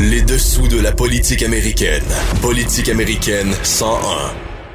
[0.00, 2.02] Les dessous de la politique américaine.
[2.42, 4.34] Politique américaine 101.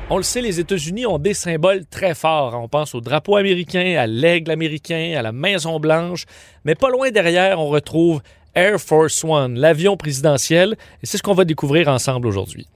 [0.10, 2.58] On le sait, les États-Unis ont des symboles très forts.
[2.58, 6.24] On pense au drapeau américain, à l'aigle américain, à la Maison Blanche.
[6.63, 8.21] Mais pas loin derrière, on retrouve
[8.55, 10.77] Air Force One, l'avion présidentiel.
[11.04, 12.70] Et c'est ce qu'on va découvrir ensemble aujourd'hui.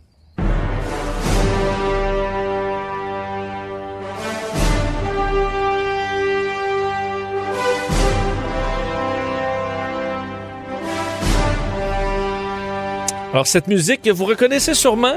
[13.34, 15.16] Alors cette musique, vous reconnaissez sûrement,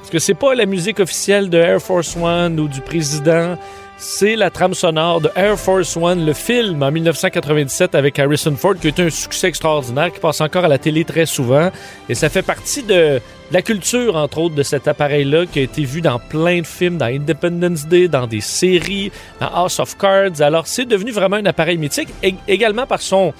[0.00, 3.56] parce que c'est pas la musique officielle de Air Force One ou du président,
[3.96, 8.74] c'est la trame sonore de Air Force One, le film en 1997 avec Harrison Ford,
[8.74, 11.70] qui a été un succès extraordinaire, qui passe encore à la télé très souvent.
[12.08, 13.20] Et ça fait partie de
[13.52, 16.98] la culture, entre autres, de cet appareil-là, qui a été vu dans plein de films,
[16.98, 20.40] dans Independence Day, dans des séries, dans House of Cards.
[20.40, 22.08] Alors c'est devenu vraiment un appareil mythique,
[22.48, 23.32] également par son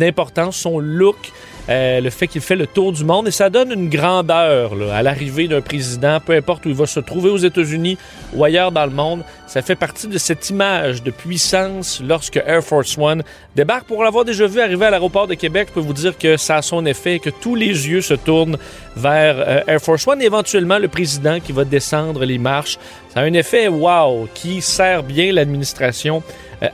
[0.00, 1.32] importance, son look.
[1.68, 4.96] Euh, le fait qu'il fait le tour du monde et ça donne une grandeur là,
[4.96, 7.98] à l'arrivée d'un président, peu importe où il va se trouver aux États-Unis
[8.32, 9.22] ou ailleurs dans le monde.
[9.46, 13.22] Ça fait partie de cette image de puissance lorsque Air Force One
[13.54, 13.84] débarque.
[13.84, 16.56] Pour l'avoir déjà vu arriver à l'aéroport de Québec, je peux vous dire que ça
[16.56, 18.56] a son effet et que tous les yeux se tournent
[18.96, 22.78] vers euh, Air Force One et éventuellement le président qui va descendre les marches.
[23.12, 26.22] Ça a un effet wow qui sert bien l'administration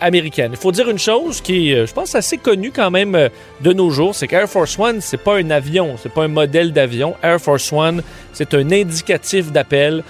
[0.00, 0.50] américaine.
[0.52, 3.28] Il faut dire une chose qui est, euh, je pense, assez connue quand même euh,
[3.60, 6.72] de nos jours, c'est qu'Air Force One, c'est pas un avion, c'est pas un modèle
[6.72, 7.14] d'avion.
[7.22, 10.02] Air Force One, c'est un indicatif d'appel.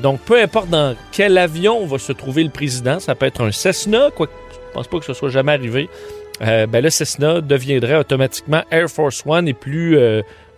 [0.00, 3.52] donc, peu importe dans quel avion va se trouver le président, ça peut être un
[3.52, 5.88] Cessna, quoi, je pense pas que ce soit jamais arrivé.
[6.40, 9.98] ben le Cessna deviendrait automatiquement Air Force One et plus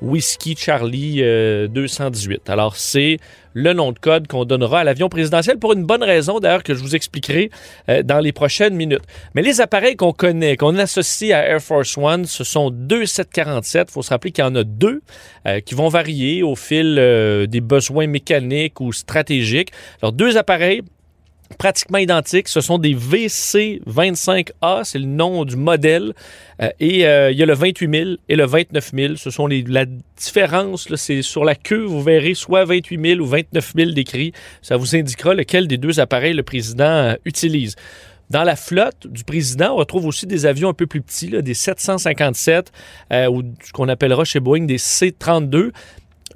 [0.03, 1.23] Whiskey Charlie
[1.71, 2.51] 218.
[2.51, 3.19] Alors, c'est
[3.59, 6.75] le nom de code qu'on donnera à l'avion présidentiel pour une bonne raison, d'ailleurs, que
[6.75, 7.51] je vous expliquerai
[7.89, 9.03] euh, dans les prochaines minutes.
[9.35, 13.89] Mais les appareils qu'on connaît, qu'on associe à Air Force One, ce sont deux 747.
[13.89, 15.03] Il faut se rappeler qu'il y en a deux
[15.47, 19.73] euh, qui vont varier au fil euh, des besoins mécaniques ou stratégiques.
[20.03, 20.83] Alors, deux appareils
[21.57, 22.49] pratiquement identiques.
[22.49, 26.13] Ce sont des VC25A, c'est le nom du modèle.
[26.61, 29.15] Euh, et euh, il y a le 28 000 et le 29 000.
[29.17, 29.85] Ce sont la
[30.17, 34.33] différence, c'est sur la queue, vous verrez soit 28 000 ou 29 000 décrits.
[34.63, 37.77] Ça vous indiquera lequel des deux appareils le président euh, utilise.
[38.31, 41.55] Dans la flotte du président, on retrouve aussi des avions un peu plus petits, des
[41.55, 42.73] 757
[43.31, 45.71] ou ce qu'on appellera chez Boeing des C-32.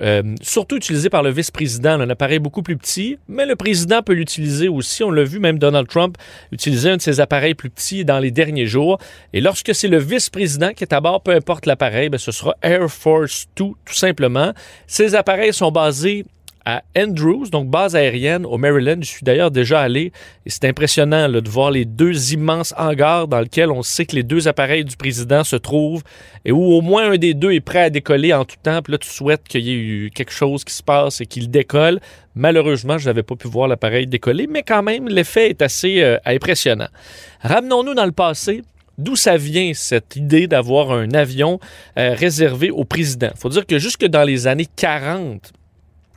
[0.01, 4.15] Euh, surtout utilisé par le vice-président, un appareil beaucoup plus petit, mais le président peut
[4.15, 5.05] l'utiliser aussi.
[5.05, 6.17] On l'a vu, même Donald Trump
[6.51, 8.99] utiliser un de ses appareils plus petits dans les derniers jours.
[9.33, 12.57] Et lorsque c'est le vice-président qui est à bord, peu importe l'appareil, ben, ce sera
[12.63, 14.53] Air Force 2, tout simplement.
[14.87, 16.25] Ces appareils sont basés
[16.65, 18.99] à Andrews, donc base aérienne au Maryland.
[19.01, 20.13] Je suis d'ailleurs déjà allé
[20.47, 24.23] et c'est impressionnant de voir les deux immenses hangars dans lesquels on sait que les
[24.23, 26.03] deux appareils du président se trouvent
[26.45, 28.83] et où au moins un des deux est prêt à décoller en tout temps.
[28.83, 31.51] Puis là, tu souhaites qu'il y ait eu quelque chose qui se passe et qu'il
[31.51, 32.01] décolle.
[32.35, 36.19] Malheureusement, je n'avais pas pu voir l'appareil décoller, mais quand même, l'effet est assez euh,
[36.25, 36.89] impressionnant.
[37.43, 38.63] Ramenons-nous dans le passé.
[38.99, 41.59] D'où ça vient cette idée d'avoir un avion
[41.99, 43.31] euh, réservé au président?
[43.35, 45.53] Il faut dire que jusque dans les années 40,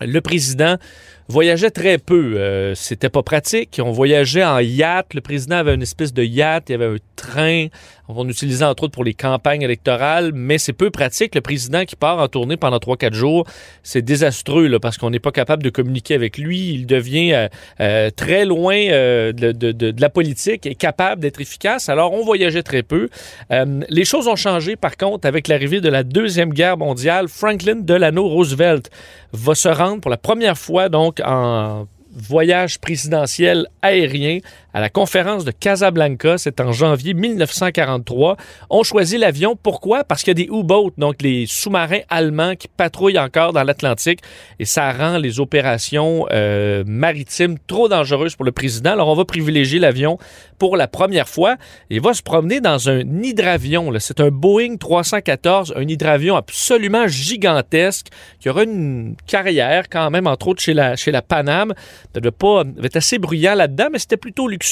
[0.01, 0.77] le président
[1.27, 2.35] voyageait très peu.
[2.37, 3.79] Euh, c'était pas pratique.
[3.83, 5.13] On voyageait en yacht.
[5.13, 6.69] Le président avait une espèce de yacht.
[6.69, 7.67] Il y avait un train.
[8.07, 11.33] On utilisait entre autres pour les campagnes électorales, mais c'est peu pratique.
[11.33, 13.47] Le président qui part en tournée pendant 3-4 jours,
[13.81, 16.69] c'est désastreux parce qu'on n'est pas capable de communiquer avec lui.
[16.73, 17.47] Il devient euh,
[17.79, 21.89] euh, très loin de, de, de, la politique et capable d'être efficace.
[21.89, 23.09] Alors, on voyageait très peu.
[23.49, 27.27] les choses ont changé, par contre, avec l'arrivée de la Deuxième Guerre mondiale.
[27.27, 28.91] Franklin Delano Roosevelt
[29.33, 34.39] va se rendre pour la première fois donc en voyage présidentiel aérien
[34.75, 38.35] à la conférence de Casablanca, c'est en janvier 1943.
[38.69, 39.55] On choisit l'avion.
[39.55, 40.03] Pourquoi?
[40.03, 44.19] Parce qu'il y a des U-boats, donc les sous-marins allemands qui patrouillent encore dans l'Atlantique
[44.59, 48.91] et ça rend les opérations euh, maritimes trop dangereuses pour le président.
[48.91, 50.17] Alors on va privilégier l'avion
[50.59, 51.55] pour la première fois.
[51.89, 53.93] Il va se promener dans un hydravion.
[53.99, 58.07] C'est un Boeing 314, un hydravion absolument gigantesque
[58.41, 61.73] qui aura une carrière quand même, entre autres chez la, chez la Paname.
[62.13, 64.64] Ça devait pas être assez bruyant là-dedans, mais c'était plutôt luxueux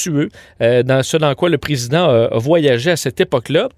[0.60, 3.68] euh, dans ce dans quoi le président a voyagé à cette époque-là.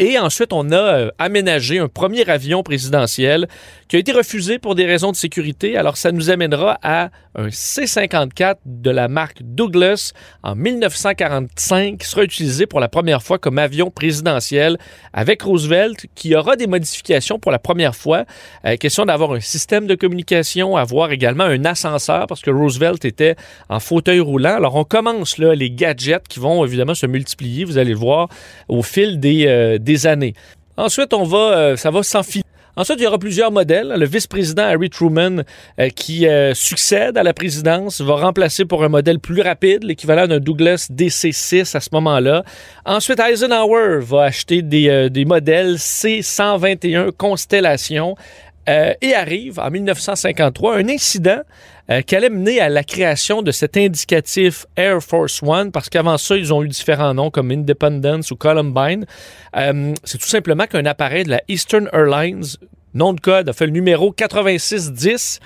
[0.00, 3.48] Et ensuite, on a euh, aménagé un premier avion présidentiel
[3.88, 5.76] qui a été refusé pour des raisons de sécurité.
[5.76, 10.12] Alors, ça nous amènera à un C-54 de la marque Douglas
[10.42, 14.76] en 1945 qui sera utilisé pour la première fois comme avion présidentiel
[15.12, 18.24] avec Roosevelt qui aura des modifications pour la première fois.
[18.66, 23.36] Euh, question d'avoir un système de communication, avoir également un ascenseur parce que Roosevelt était
[23.68, 24.56] en fauteuil roulant.
[24.56, 28.28] Alors, on commence là les gadgets qui vont évidemment se multiplier, vous allez le voir,
[28.68, 30.34] au fil des, euh, des années.
[30.76, 32.44] Ensuite, on va, euh, ça va s'enfiler
[32.76, 33.88] Ensuite, il y aura plusieurs modèles.
[33.98, 35.42] Le vice-président Harry Truman,
[35.80, 40.28] euh, qui euh, succède à la présidence, va remplacer pour un modèle plus rapide, l'équivalent
[40.28, 42.44] d'un Douglas DC-6 à ce moment-là.
[42.86, 48.14] Ensuite, Eisenhower va acheter des, des modèles C-121 Constellation
[48.68, 51.40] euh, et arrive en 1953 un incident
[51.90, 56.18] euh, qui allait mener à la création de cet indicatif Air Force One, parce qu'avant
[56.18, 59.06] ça, ils ont eu différents noms comme Independence ou Columbine.
[59.56, 62.44] Euh, c'est tout simplement qu'un appareil de la Eastern Airlines,
[62.92, 65.40] nom de code, a fait le numéro 8610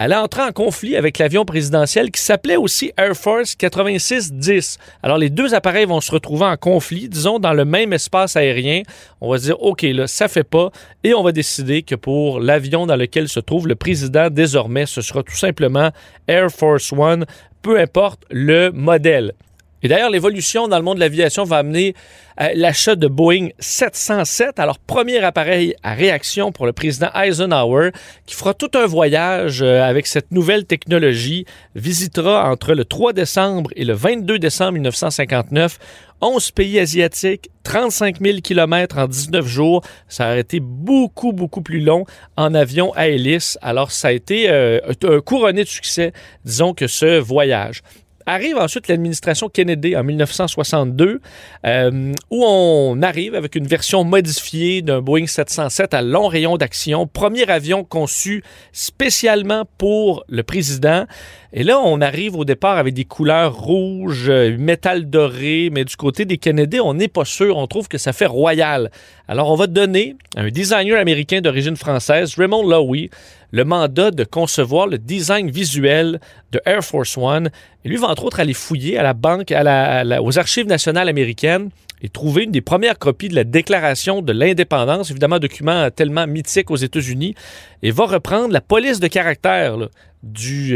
[0.00, 4.78] elle a entré en conflit avec l'avion présidentiel qui s'appelait aussi Air Force 8610.
[5.02, 8.80] Alors les deux appareils vont se retrouver en conflit, disons dans le même espace aérien.
[9.20, 10.70] On va dire OK là, ça fait pas
[11.04, 15.02] et on va décider que pour l'avion dans lequel se trouve le président désormais, ce
[15.02, 15.90] sera tout simplement
[16.26, 17.26] Air Force One,
[17.60, 19.34] peu importe le modèle.
[19.82, 21.94] Et d'ailleurs, l'évolution dans le monde de l'aviation va amener
[22.40, 27.90] euh, l'achat de Boeing 707, alors premier appareil à réaction pour le président Eisenhower,
[28.26, 31.44] qui fera tout un voyage euh, avec cette nouvelle technologie,
[31.74, 35.78] visitera entre le 3 décembre et le 22 décembre 1959
[36.22, 39.82] 11 pays asiatiques, 35 000 km en 19 jours.
[40.08, 42.04] Ça a été beaucoup, beaucoup plus long
[42.36, 43.58] en avion à hélice.
[43.62, 46.12] Alors, ça a été euh, un couronné de succès,
[46.44, 47.82] disons que ce voyage.
[48.26, 51.20] Arrive ensuite l'administration Kennedy en 1962,
[51.66, 57.06] euh, où on arrive avec une version modifiée d'un Boeing 707 à long rayon d'action,
[57.06, 61.06] premier avion conçu spécialement pour le président.
[61.52, 65.96] Et là, on arrive au départ avec des couleurs rouges, euh, métal doré, mais du
[65.96, 67.56] côté des Kennedy, on n'est pas sûr.
[67.56, 68.90] On trouve que ça fait royal.
[69.26, 73.10] Alors, on va donner à un designer américain d'origine française, Raymond Lowy,
[73.50, 76.20] le mandat de concevoir le design visuel
[76.52, 77.50] de Air Force One.
[77.84, 81.70] Et lui va entre autres aller fouiller à la banque, aux archives nationales américaines
[82.02, 86.26] et trouver une des premières copies de la Déclaration de l'indépendance, évidemment un document tellement
[86.26, 87.34] mythique aux États-Unis,
[87.82, 89.76] et va reprendre la police de caractère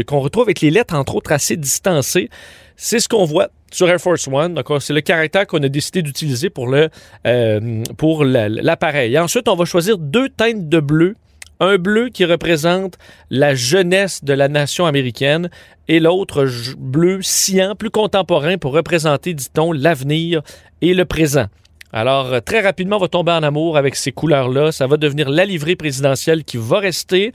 [0.05, 2.29] qu'on retrouve avec les lettres, entre autres, assez distancées.
[2.77, 4.61] C'est ce qu'on voit sur Air Force One.
[4.79, 6.89] C'est le caractère qu'on a décidé d'utiliser pour le
[7.25, 9.17] euh, pour l'appareil.
[9.17, 11.15] Ensuite, on va choisir deux teintes de bleu
[11.59, 12.97] un bleu qui représente
[13.29, 15.49] la jeunesse de la nation américaine
[15.87, 16.47] et l'autre
[16.77, 20.41] bleu cyan, plus contemporain, pour représenter, dit-on, l'avenir
[20.81, 21.45] et le présent.
[21.93, 24.73] Alors, euh, très rapidement, on va tomber en amour avec ces couleurs-là.
[24.73, 27.31] Ça va devenir la livrée présidentielle qui va rester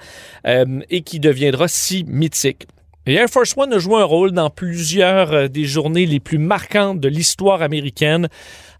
[0.46, 2.67] euh, et qui deviendra si mythique.
[3.06, 6.37] Et Air Force One a joué un rôle dans plusieurs euh, des journées les plus
[6.37, 8.28] marquantes de l'histoire américaine,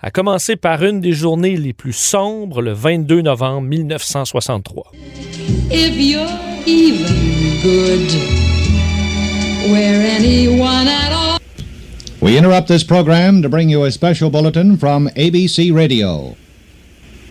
[0.01, 4.93] à commencer par une des journées les plus sombres, le 22 novembre 1963.
[5.73, 6.27] If you're
[6.67, 8.11] even good,
[9.71, 11.39] where anyone at all...
[12.21, 16.37] We interrupt this program to bring you a special bulletin from ABC Radio.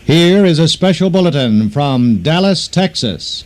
[0.05, 3.43] Here is a special bulletin from Dallas, Texas.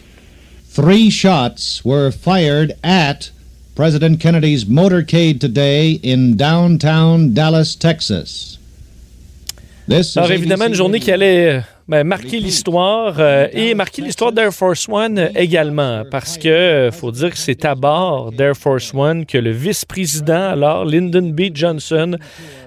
[0.66, 3.32] Three shots were fired at
[3.76, 8.60] President Kennedy's motorcade today in downtown Dallas, Texas.
[9.90, 14.54] Alors évidemment, une journée qui allait euh, ben, marquer l'histoire euh, et marquer l'histoire d'Air
[14.54, 19.26] Force One également, parce que euh, faut dire que c'est à bord d'Air Force One
[19.26, 21.54] que le vice-président, alors Lyndon B.
[21.54, 22.18] Johnson,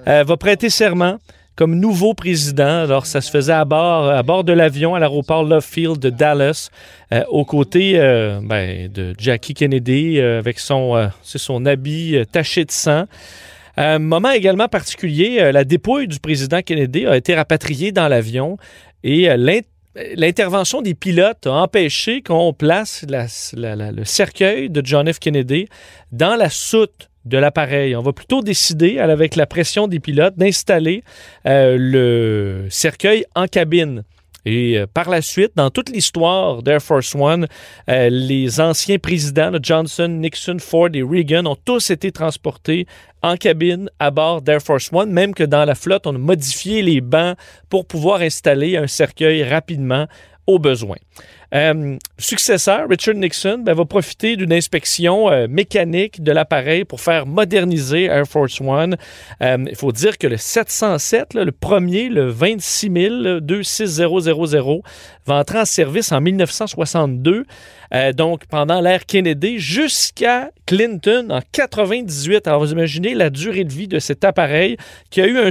[0.07, 1.19] euh, va prêter serment
[1.57, 2.83] comme nouveau président.
[2.83, 6.11] Alors, ça se faisait à bord, à bord de l'avion à l'aéroport Love Field de
[6.11, 6.71] Dallas,
[7.13, 12.71] euh, aux côtés euh, ben, de Jackie Kennedy euh, avec son, son habit taché de
[12.71, 13.05] sang.
[13.79, 18.57] Un moment également particulier, la dépouille du président Kennedy a été rapatriée dans l'avion
[19.07, 19.29] et
[20.17, 25.21] l'intervention des pilotes a empêché qu'on place le cercueil de John F.
[25.21, 25.69] Kennedy
[26.11, 27.95] dans la soute de l'appareil.
[27.95, 31.05] On va plutôt décider, avec la pression des pilotes, d'installer
[31.47, 34.03] euh, le cercueil en cabine.
[34.47, 37.49] Et euh, par la suite, dans toute l'histoire d'Air Force One,
[37.91, 42.87] euh, les anciens présidents, Johnson, Nixon, Ford et Reagan, ont tous été transportés
[43.23, 46.81] en cabine à bord d'Air Force One, même que dans la flotte, on a modifié
[46.81, 47.37] les bancs
[47.69, 50.07] pour pouvoir installer un cercueil rapidement
[50.47, 50.97] au besoin.
[51.55, 57.27] Euh, successeur, Richard Nixon, ben, va profiter d'une inspection euh, mécanique de l'appareil pour faire
[57.27, 58.97] moderniser Air Force One.
[59.43, 64.81] Euh, il faut dire que le 707, le premier, le 26 26000,
[65.27, 67.45] va entrer en service en 1962.
[67.95, 72.49] Euh, donc pendant l'ère Kennedy jusqu'à Clinton en 98.
[72.49, 74.77] Alors vous imaginez la durée de vie de cet appareil
[75.11, 75.51] qui a eu un,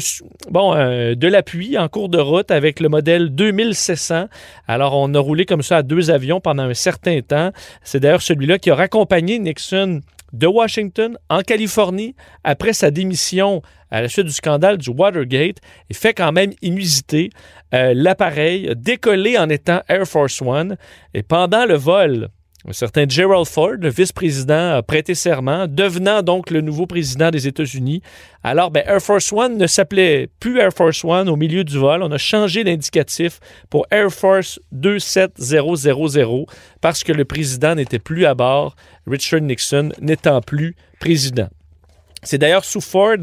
[0.49, 4.25] bon, de l'appui en cours de route avec le modèle 2700.
[4.67, 7.51] Alors on a roulé comme ça à deux avions pendant un certain temps.
[7.83, 10.01] C'est d'ailleurs celui-là qui a raccompagné Nixon
[10.33, 15.57] de Washington en Californie après sa démission à la suite du scandale du Watergate
[15.89, 17.29] et fait quand même inusiter
[17.71, 20.77] l'appareil décollé en étant Air Force One.
[21.13, 22.29] Et pendant le vol,
[22.67, 27.48] un certain Gerald Ford, le vice-président, a prêté serment, devenant donc le nouveau président des
[27.48, 28.01] États-Unis.
[28.43, 32.01] Alors, ben, Air Force One ne s'appelait plus Air Force One au milieu du vol.
[32.01, 36.45] On a changé l'indicatif pour Air Force 27000
[36.81, 41.50] parce que le président n'était plus à bord, Richard Nixon n'étant plus président.
[42.25, 43.17] C'est d'ailleurs sous Ford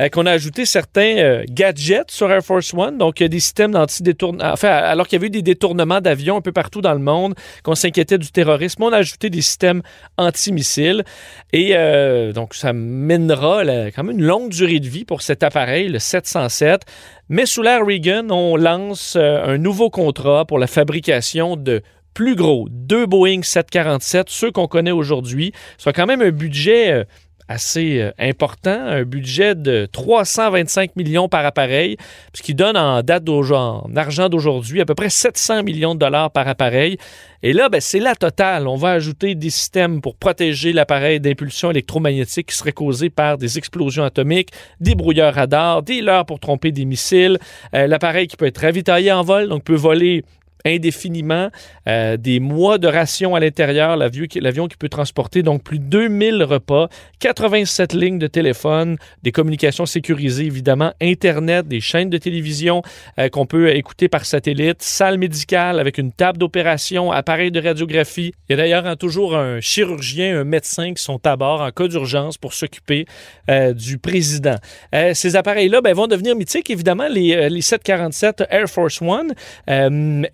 [0.00, 2.98] euh, qu'on a ajouté certains euh, gadgets sur Air Force One.
[2.98, 4.52] Donc, des systèmes d'anti-détournement.
[4.52, 7.34] Enfin, alors qu'il y avait eu des détournements d'avions un peu partout dans le monde,
[7.62, 9.82] qu'on s'inquiétait du terrorisme, on a ajouté des systèmes
[10.16, 11.04] anti-missiles.
[11.52, 13.62] Et euh, donc, ça mènera
[13.94, 16.82] quand même une longue durée de vie pour cet appareil, le 707.
[17.28, 21.82] Mais sous l'ère Reagan, on lance un nouveau contrat pour la fabrication de
[22.14, 25.52] plus gros, deux Boeing 747, ceux qu'on connaît aujourd'hui.
[25.76, 27.06] soit quand même un budget
[27.48, 31.96] assez euh, important, un budget de 325 millions par appareil,
[32.34, 36.30] ce qui donne en date en argent d'aujourd'hui à peu près 700 millions de dollars
[36.30, 36.98] par appareil.
[37.42, 38.66] Et là, ben, c'est la totale.
[38.66, 43.58] On va ajouter des systèmes pour protéger l'appareil d'impulsion électromagnétique qui serait causée par des
[43.58, 44.50] explosions atomiques,
[44.80, 47.38] des brouilleurs radars, des leurres pour tromper des missiles,
[47.74, 50.24] euh, l'appareil qui peut être ravitaillé en vol, donc peut voler
[50.64, 51.50] indéfiniment,
[51.88, 56.42] euh, des mois de ration à l'intérieur, l'avion qui peut transporter donc plus de 2000
[56.42, 56.88] repas,
[57.20, 62.82] 87 lignes de téléphone, des communications sécurisées évidemment, Internet, des chaînes de télévision
[63.18, 68.32] euh, qu'on peut écouter par satellite, salle médicale avec une table d'opération, appareil de radiographie.
[68.48, 71.88] Il y a d'ailleurs toujours un chirurgien, un médecin qui sont à bord en cas
[71.88, 73.06] d'urgence pour s'occuper
[73.48, 74.56] euh, du président.
[74.92, 79.34] ces appareils-là ben, vont devenir mythiques, évidemment, les, les 747 Air Force One.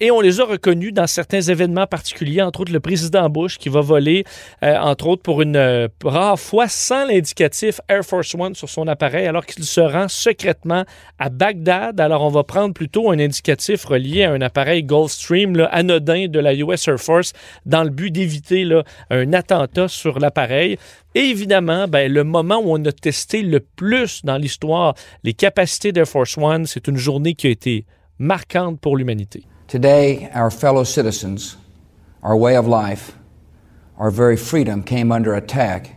[0.00, 3.80] et les a reconnus dans certains événements particuliers, entre autres le président Bush qui va
[3.80, 4.24] voler,
[4.62, 8.86] euh, entre autres pour une euh, rare fois, sans l'indicatif Air Force One sur son
[8.88, 10.84] appareil, alors qu'il se rend secrètement
[11.18, 12.00] à Bagdad.
[12.00, 16.38] Alors on va prendre plutôt un indicatif relié à un appareil Gulfstream là, anodin de
[16.38, 17.32] la US Air Force
[17.66, 18.68] dans le but d'éviter
[19.10, 20.78] un attentat sur l'appareil.
[21.14, 25.92] Et évidemment, ben, le moment où on a testé le plus dans l'histoire les capacités
[25.92, 27.86] d'Air Force One, c'est une journée qui a été
[28.18, 29.44] marquante pour l'humanité.
[29.66, 31.56] Today, our fellow citizens,
[32.22, 33.16] our way of life,
[33.98, 35.96] our very freedom came under attack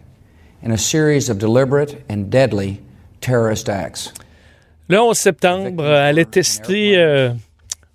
[0.61, 2.81] in a series of deliberate and deadly
[3.21, 4.13] terrorist acts.
[4.89, 7.33] Le 11 septembre, elle est testée euh,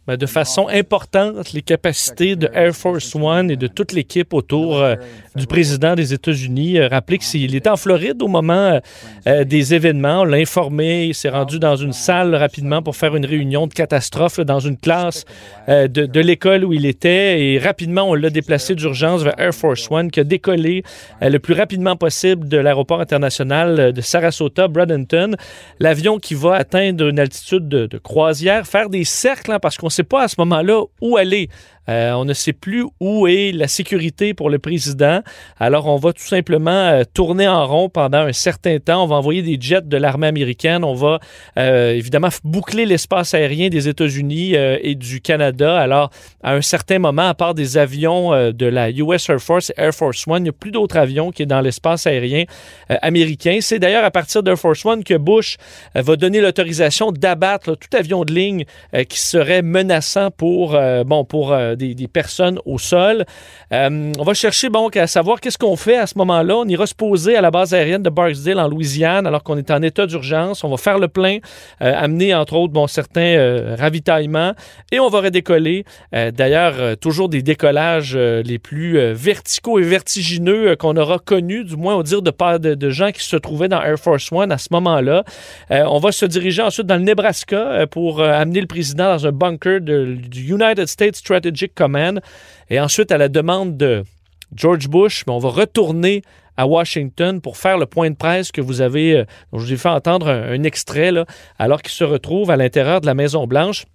[0.09, 4.78] ben, de façon importante les capacités de Air Force One et de toute l'équipe autour
[4.78, 4.97] euh,
[5.37, 6.80] du président des États-Unis.
[6.80, 8.80] Euh, rappelez qu'il était en Floride au moment
[9.28, 10.23] euh, des événements.
[10.23, 11.06] On l'a informé.
[11.06, 14.76] Il s'est rendu dans une salle rapidement pour faire une réunion de catastrophe dans une
[14.76, 15.25] classe
[15.68, 17.40] de, l'école où il était.
[17.40, 20.82] Et rapidement, on l'a déplacé d'urgence vers Air Force One qui a décollé
[21.21, 25.37] le plus rapidement possible de l'aéroport international de Sarasota, Bradenton.
[25.78, 30.04] L'avion qui va atteindre une altitude de, croisière, faire des cercles hein, parce qu'on sait
[30.04, 31.49] pas à ce moment-là où aller.
[31.89, 35.21] Euh, on ne sait plus où est la sécurité pour le président.
[35.59, 39.03] Alors, on va tout simplement euh, tourner en rond pendant un certain temps.
[39.05, 40.85] On va envoyer des jets de l'armée américaine.
[40.85, 41.19] On va
[41.59, 45.79] euh, évidemment boucler l'espace aérien des États-Unis et du Canada.
[45.79, 46.11] Alors,
[46.43, 50.27] à un certain moment, à part des avions de la US Air Force Air Force
[50.27, 52.45] One, il n'y a plus d'autres avions qui sont dans l'espace aérien
[52.89, 53.59] américain.
[53.61, 55.57] C'est d'ailleurs à partir d'Air Force One que Bush
[55.95, 58.65] va donner l'autorisation d'abattre tout avion de ligne
[59.09, 63.25] qui serait menaçant pour, bon, pour des, personnes au sol.
[63.73, 66.57] Euh, on va chercher bon, à savoir qu'est-ce qu'on fait à ce moment-là.
[66.57, 69.71] On ira se poser à la base aérienne de Barksdale en Louisiane alors qu'on est
[69.71, 70.64] en état d'urgence.
[70.64, 71.38] On va faire le plein,
[71.81, 74.52] euh, amener entre autres bon, certains euh, ravitaillements
[74.91, 75.85] et on va redécoller.
[76.12, 82.02] D'ailleurs, toujours des décollages les plus verticaux et vertigineux qu'on aura connus, du moins au
[82.02, 85.25] dire de, de, de, gens qui se trouvaient dans Air Force One à ce moment-là.
[85.71, 89.81] on va se diriger ensuite dans le Nebraska pour amener le président dans un bunker
[89.81, 91.23] du United States
[92.71, 94.04] Et ensuite, à la demande de
[94.54, 96.23] George Bush, on va retourner
[96.57, 99.76] à Washington pour faire le point de presse que vous avez, euh, je vous ai
[99.76, 101.25] fait entendre un, extrait, là,
[101.59, 103.87] alors qu'il se retrouve à l'intérieur de la Maison-Blanche.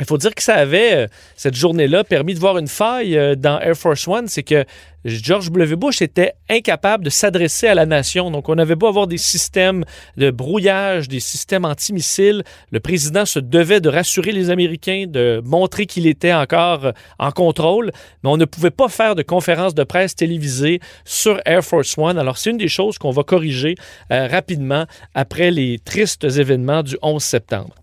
[0.00, 1.06] Il faut dire que ça avait, euh,
[1.36, 4.64] cette journée-là, permis de voir une faille euh, dans Air Force One, c'est que
[5.04, 5.76] George W.
[5.76, 8.30] Bush était incapable de s'adresser à la nation.
[8.30, 9.84] Donc, on n'avait pas avoir des systèmes
[10.16, 12.42] de brouillage, des systèmes antimissiles.
[12.70, 17.30] Le président se devait de rassurer les Américains, de montrer qu'il était encore euh, en
[17.30, 17.92] contrôle,
[18.24, 22.16] mais on ne pouvait pas faire de conférence de presse télévisée sur Air Force One.
[22.16, 23.74] Alors, c'est une des choses qu'on va corriger
[24.08, 27.74] rapidement après les tristes événements du 11 septembre.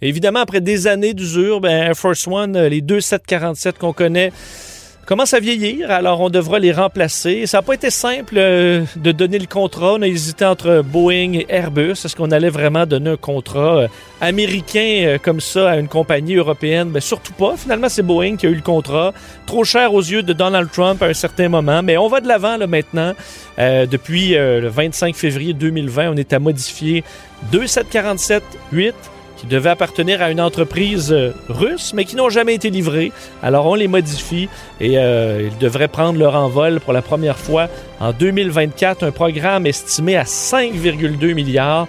[0.00, 4.30] Évidemment, après des années d'usure, ben, Air Force One, euh, les deux 747 qu'on connaît,
[5.06, 7.46] commencent à vieillir, alors on devra les remplacer.
[7.46, 9.94] Ça n'a pas été simple euh, de donner le contrat.
[9.94, 11.94] On a hésité entre Boeing et Airbus.
[12.04, 13.88] Est-ce qu'on allait vraiment donner un contrat euh,
[14.20, 16.90] américain comme ça à une compagnie européenne?
[16.90, 17.56] Ben, surtout pas.
[17.56, 19.12] Finalement, c'est Boeing qui a eu le contrat.
[19.46, 21.82] Trop cher aux yeux de Donald Trump à un certain moment.
[21.82, 23.14] Mais on va de l'avant là, maintenant.
[23.58, 27.02] depuis le 25 février 2020, on est à modifier
[27.52, 28.92] 2747-8
[29.38, 33.12] qui devaient appartenir à une entreprise euh, russe, mais qui n'ont jamais été livrés.
[33.42, 34.48] Alors on les modifie
[34.80, 37.68] et euh, ils devraient prendre leur envol pour la première fois
[38.00, 41.86] en 2024, un programme estimé à 5,2 milliards.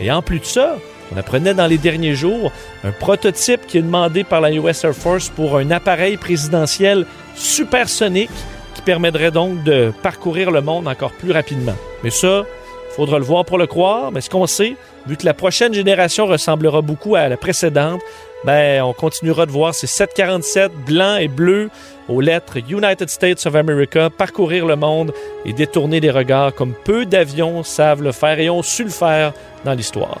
[0.00, 0.76] Et en plus de ça,
[1.14, 2.52] on apprenait dans les derniers jours
[2.84, 7.04] un prototype qui est demandé par la US Air Force pour un appareil présidentiel
[7.34, 8.30] supersonique
[8.74, 11.74] qui permettrait donc de parcourir le monde encore plus rapidement.
[12.02, 12.44] Mais ça,
[12.92, 16.26] faudra le voir pour le croire, mais ce qu'on sait, vu que la prochaine génération
[16.26, 18.00] ressemblera beaucoup à la précédente,
[18.44, 21.70] ben, on continuera de voir ces 747 blancs et bleus
[22.08, 25.12] aux lettres United States of America parcourir le monde
[25.44, 29.32] et détourner les regards comme peu d'avions savent le faire et ont su le faire
[29.64, 30.20] dans l'histoire.